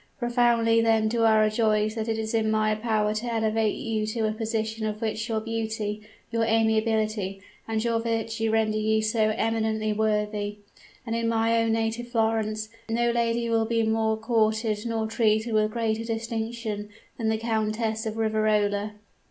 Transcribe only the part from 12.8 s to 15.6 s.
no lady will be more courted, nor treated